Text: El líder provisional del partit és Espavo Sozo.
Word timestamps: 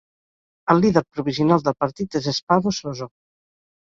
El 0.73 0.79
líder 0.85 1.03
provisional 1.17 1.63
del 1.67 1.77
partit 1.85 2.21
és 2.21 2.31
Espavo 2.33 2.75
Sozo. 2.79 3.09